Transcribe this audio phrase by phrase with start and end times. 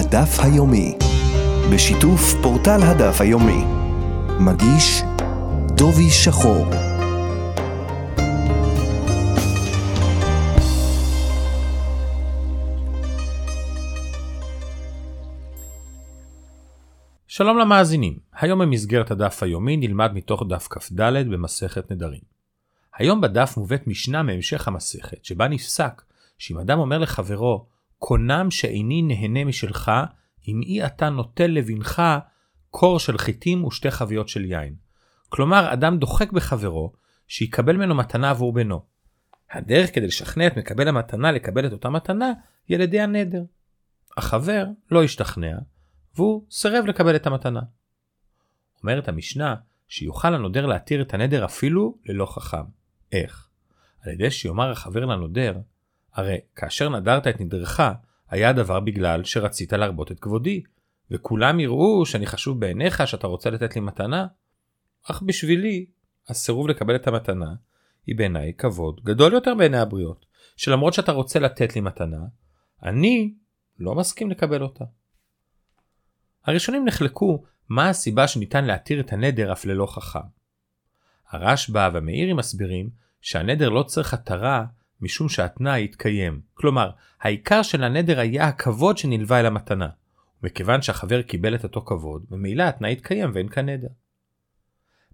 [0.00, 0.98] הדף היומי,
[1.72, 3.64] בשיתוף פורטל הדף היומי.
[4.40, 5.02] מגיש
[5.76, 6.66] דובי שחור.
[17.28, 22.20] שלום למאזינים, היום במסגרת הדף היומי נלמד מתוך דף כ"ד במסכת נדרים.
[22.96, 26.02] היום בדף מובאת משנה מהמשך המסכת, שבה נפסק
[26.38, 27.69] שאם אדם אומר לחברו,
[28.00, 29.90] קונם שאיני נהנה משלך,
[30.48, 32.02] אם אי אתה נוטל לבנך
[32.70, 34.74] קור של חיטים ושתי חביות של יין.
[35.28, 36.92] כלומר, אדם דוחק בחברו,
[37.28, 38.82] שיקבל ממנו מתנה עבור בנו.
[39.50, 42.32] הדרך כדי לשכנע את מקבל המתנה לקבל את אותה מתנה,
[42.68, 43.42] היא על ידי הנדר.
[44.16, 45.58] החבר לא השתכנע,
[46.14, 47.60] והוא סירב לקבל את המתנה.
[48.82, 49.54] אומרת המשנה
[49.88, 52.64] שיוכל הנודר להתיר את הנדר אפילו ללא חכם.
[53.12, 53.48] איך?
[54.00, 55.58] על ידי שיאמר החבר לנודר,
[56.12, 57.80] הרי כאשר נדרת את נדרך,
[58.28, 60.62] היה הדבר בגלל שרצית להרבות את כבודי,
[61.10, 64.26] וכולם יראו שאני חשוב בעיניך שאתה רוצה לתת לי מתנה.
[65.10, 65.86] אך בשבילי,
[66.28, 67.54] הסירוב לקבל את המתנה,
[68.06, 70.26] היא בעיניי כבוד גדול יותר בעיני הבריות,
[70.56, 72.20] שלמרות שאתה רוצה לתת לי מתנה,
[72.82, 73.34] אני
[73.78, 74.84] לא מסכים לקבל אותה.
[76.44, 80.18] הראשונים נחלקו מה הסיבה שניתן להתיר את הנדר אף ללא חכם.
[81.28, 82.90] הרשב"א והמאירי מסבירים
[83.20, 84.66] שהנדר לא צריך התרה
[85.02, 86.40] משום שהתנאי יתקיים.
[86.54, 89.88] כלומר, העיקר של הנדר היה הכבוד שנלווה אל המתנה.
[90.42, 93.88] ומכיוון שהחבר קיבל את אותו כבוד, ממילא התנאי יתקיים ואין כאן נדר.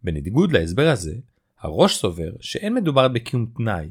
[0.02, 1.14] בניגוד להסבר הזה,
[1.60, 3.88] הראש סובר שאין מדובר בקיום תנאי,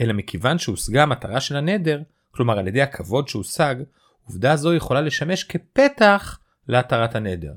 [0.00, 3.74] אלא מכיוון שהושגה המטרה של הנדר, כלומר על ידי הכבוד שהושג,
[4.26, 6.38] עובדה זו יכולה לשמש כפתח
[6.68, 7.52] להתרת הנדר.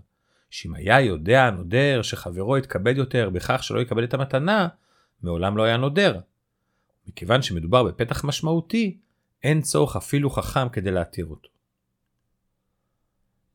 [0.50, 4.68] שאם היה יודע הנודר שחברו יתכבד יותר בכך שלא יקבל את המתנה,
[5.24, 6.20] מעולם לא היה נודר.
[7.08, 8.98] מכיוון שמדובר בפתח משמעותי,
[9.44, 11.50] אין צורך אפילו חכם כדי להתיר אותו.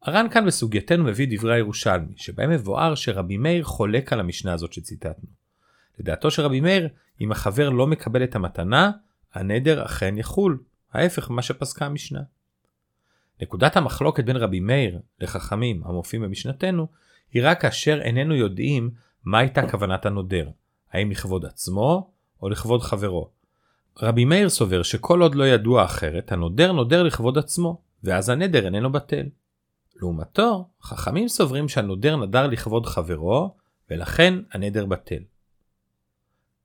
[0.03, 5.29] הר"ן כאן בסוגייתנו מביא דברי הירושלמי, שבהם מבואר שרבי מאיר חולק על המשנה הזאת שציטטנו.
[5.99, 6.89] לדעתו של רבי מאיר,
[7.21, 8.91] אם החבר לא מקבל את המתנה,
[9.35, 10.63] הנדר אכן יחול,
[10.93, 12.21] ההפך ממה שפסקה המשנה.
[13.43, 16.87] נקודת המחלוקת בין רבי מאיר לחכמים המופיעים במשנתנו,
[17.33, 18.91] היא רק כאשר איננו יודעים
[19.25, 20.51] מה הייתה כוונת הנודר,
[20.93, 22.11] האם לכבוד עצמו
[22.43, 23.36] או לכבוד חברו.
[24.03, 28.93] רבי מאיר סובר שכל עוד לא ידוע אחרת, הנודר נודר לכבוד עצמו, ואז הנדר איננו
[28.93, 29.27] בטל.
[29.97, 33.57] לעומתו, חכמים סוברים שהנודר נדר לכבוד חברו,
[33.91, 35.23] ולכן הנדר בטל.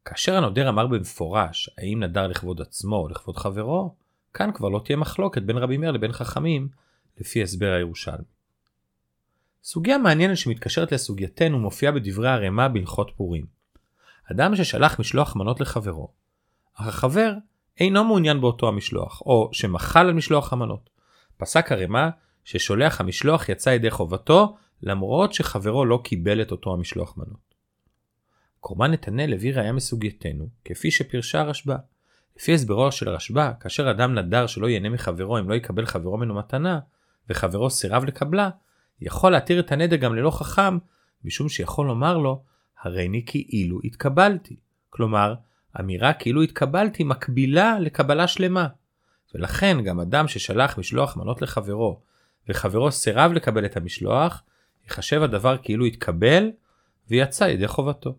[0.06, 3.96] כאשר הנודר אמר במפורש האם נדר לכבוד עצמו או לכבוד חברו,
[4.34, 6.70] כאן כבר לא תהיה מחלוקת בין רבי מאיר לבין חכמים,
[7.18, 8.24] לפי הסבר הירושלמי.
[9.64, 13.46] סוגיה מעניינת שמתקשרת לסוגייתנו מופיעה בדברי הרמ"א בהלכות פורים.
[14.32, 16.12] אדם ששלח משלוח מנות לחברו,
[16.88, 17.34] החבר
[17.80, 20.90] אינו מעוניין באותו המשלוח, או שמחל על משלוח המנות.
[21.38, 22.10] פסק הרמ"א
[22.44, 27.56] ששולח המשלוח יצא ידי חובתו, למרות שחברו לא קיבל את אותו המשלוח מנות.
[28.60, 31.76] קורבן נתנאל הביא ראיה מסוגייתנו, כפי שפירשה הרשב"א.
[32.38, 36.36] לפי הסברו של הרשב"א, כאשר אדם נדר שלא ייהנה מחברו אם לא יקבל חברו ממנו
[36.36, 36.80] מתנה,
[37.30, 38.50] וחברו סירב לקבלה,
[39.02, 40.78] יכול להתיר את הנדר גם ללא חכם,
[41.24, 42.44] משום שיכול לומר לו,
[42.82, 44.56] הריני כאילו התקבלתי.
[44.90, 45.34] כלומר,
[45.80, 48.68] אמירה כאילו התקבלתי מקבילה לקבלה שלמה.
[49.36, 52.00] ולכן גם אדם ששלח משלוח מנות לחברו,
[52.50, 54.44] וחברו סירב לקבל את המשלוח,
[54.84, 56.52] ייחשב הדבר כאילו התקבל,
[57.10, 58.16] ויצא ידי חובתו.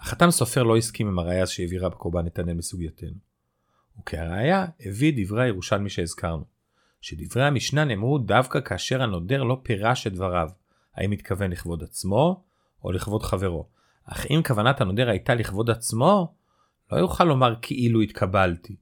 [0.00, 3.16] החתם סופר לא הסכים עם הראייה שהעבירה בקורבן נתנאל מסוגייתנו.
[4.00, 6.44] וכהראיה הביא דברי הירושלמי שהזכרנו,
[7.00, 10.50] שדברי המשנה נאמרו דווקא כאשר הנודר לא פירש את דבריו,
[10.94, 12.42] האם התכוון לכבוד עצמו
[12.84, 13.68] או לכבוד חברו.
[14.10, 16.34] אך אם כוונת הנודר הייתה לכבוד עצמו,
[16.92, 18.76] לא יוכל לומר כאילו התקבלתי.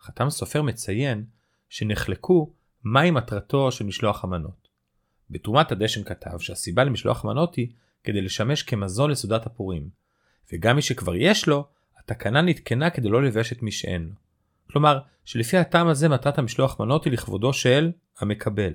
[0.00, 1.24] חתם סופר מציין
[1.68, 2.52] שנחלקו
[2.84, 4.68] מהי מטרתו של משלוח המנות.
[5.30, 7.68] בתרומת הדשן כתב שהסיבה למשלוח המנות היא
[8.04, 9.88] כדי לשמש כמזון לסעודת הפורים,
[10.52, 11.66] וגם מי שכבר יש לו,
[11.98, 14.14] התקנה נתקנה כדי לא לבש את מי שאין לו.
[14.70, 18.72] כלומר, שלפי הטעם הזה מטרת המשלוח מנות היא לכבודו של המקבל.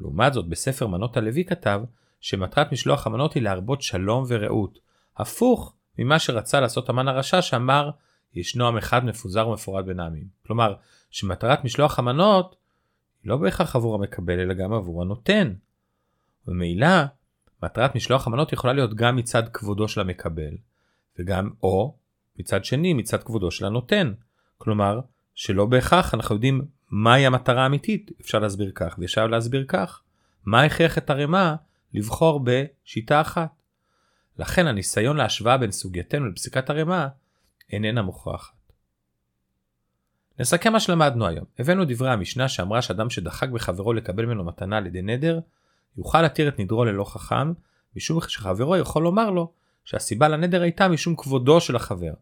[0.00, 1.82] לעומת זאת, בספר מנות הלוי כתב
[2.24, 4.78] שמטרת משלוח המנות היא להרבות שלום ורעות,
[5.16, 7.90] הפוך ממה שרצה לעשות המן הרשע שאמר
[8.34, 10.26] ישנו עם אחד מפוזר ומפורד בין העמים.
[10.46, 10.74] כלומר,
[11.10, 12.56] שמטרת משלוח המנות
[13.22, 15.54] היא לא בהכרח עבור המקבל אלא גם עבור הנותן.
[16.48, 16.88] וממילא,
[17.62, 20.56] מטרת משלוח המנות יכולה להיות גם מצד כבודו של המקבל,
[21.18, 21.96] וגם או
[22.38, 24.12] מצד שני מצד כבודו של הנותן.
[24.58, 25.00] כלומר,
[25.34, 30.02] שלא בהכרח אנחנו יודעים מהי המטרה האמיתית, אפשר להסביר כך ואפשר להסביר כך.
[30.46, 31.54] מה הכריח את הרמ"א
[31.94, 33.50] לבחור בשיטה אחת?
[34.38, 37.06] לכן הניסיון להשוואה בין סוגייתנו לפסיקת הרמ"א
[37.72, 38.54] איננה מוכרחת.
[40.38, 41.44] נסכם מה שלמדנו היום.
[41.58, 45.40] הבאנו דברי המשנה שאמרה שאדם שדחק בחברו לקבל ממנו מתנה על ידי נדר,
[45.98, 47.52] יוכל להתיר את נדרו ללא חכם,
[47.96, 49.52] משום שחברו יכול לומר לו
[49.84, 52.12] שהסיבה לנדר הייתה משום כבודו של החבר.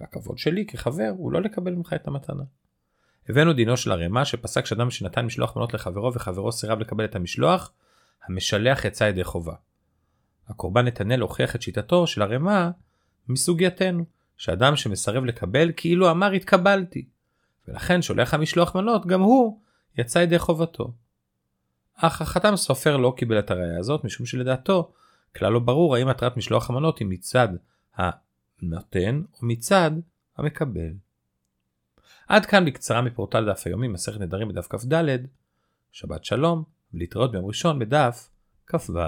[0.00, 2.42] והכבוד שלי כחבר הוא לא לקבל ממך את המתנה.
[3.28, 7.72] הבאנו דינו של הרמ"א שפסק שאדם שנתן משלוח מנות לחברו וחברו סירב לקבל את המשלוח,
[8.26, 9.54] המשלח יצא ידי חובה.
[10.48, 12.70] הקורבן נתנאל הוכיח את שיטתו של הרמ"א
[13.28, 14.04] מסוגייתנו,
[14.36, 17.04] שאדם שמסרב לקבל כאילו אמר התקבלתי,
[17.68, 19.60] ולכן שולח המשלוח מנות גם הוא
[19.98, 20.92] יצא ידי חובתו.
[21.96, 24.92] אך החתם סופר לא קיבל את הראייה הזאת משום שלדעתו
[25.36, 27.48] כלל לא ברור האם מטרת משלוח המנות היא מצד
[27.96, 29.90] הנותן או מצד
[30.36, 30.92] המקבל.
[32.28, 35.06] עד כאן בקצרה מפורטל דף היומי מסכת נדרים בדף כ"ד,
[35.92, 38.30] שבת שלום ולהתראות ביום ראשון בדף
[38.66, 38.98] כ"ו.